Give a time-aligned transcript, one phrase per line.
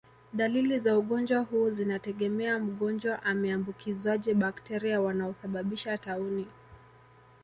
[0.33, 6.47] Dalili za ugonjwa huu zinategemea mgonjwa ameambukizwaje bakteria wanaosababisha tauni